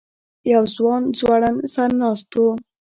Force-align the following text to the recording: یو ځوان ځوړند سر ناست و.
یو 0.51 0.63
ځوان 0.75 1.03
ځوړند 1.19 1.59
سر 1.73 1.89
ناست 2.01 2.31
و. 2.43 2.43